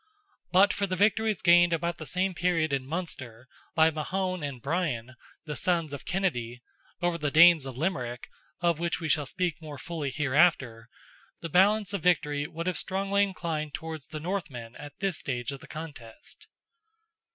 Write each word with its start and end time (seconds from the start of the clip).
But 0.51 0.73
for 0.73 0.87
the 0.87 0.95
victories 0.95 1.43
gained 1.43 1.73
about 1.73 1.99
the 1.99 2.07
same 2.07 2.33
period 2.33 2.73
in 2.73 2.87
Munster, 2.87 3.47
by 3.75 3.91
Mahon 3.91 4.41
and 4.41 4.59
Brian, 4.59 5.13
the 5.45 5.55
sons 5.55 5.93
of 5.93 6.05
Kennedy, 6.07 6.63
over 7.03 7.19
the 7.19 7.29
Danes 7.29 7.67
of 7.67 7.77
Limerick, 7.77 8.27
of 8.61 8.79
which 8.79 8.99
we 8.99 9.07
shall 9.07 9.27
speak 9.27 9.61
more 9.61 9.77
fully 9.77 10.09
hereafter, 10.09 10.89
the 11.41 11.49
balance 11.49 11.93
of 11.93 12.01
victory 12.01 12.47
would 12.47 12.65
have 12.65 12.79
strongly 12.79 13.21
inclined 13.21 13.75
towards 13.75 14.07
the 14.07 14.19
Northmen 14.19 14.75
at 14.77 14.97
this 15.01 15.19
stage 15.19 15.51
of 15.51 15.59
the 15.59 15.67
contest. 15.67 16.47